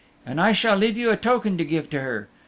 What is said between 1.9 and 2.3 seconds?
to her.